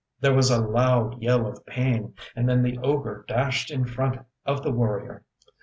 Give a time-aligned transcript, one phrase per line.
[0.19, 4.63] There was a loud yell of pain, and then the ogre dashed in front of
[4.63, 5.23] the warrior.